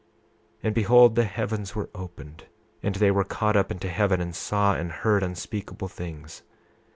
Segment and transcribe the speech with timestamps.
[0.01, 0.07] 28:13
[0.63, 2.45] And behold, the heavens were opened,
[2.81, 6.41] and they were caught up into heaven, and saw and heard unspeakable things.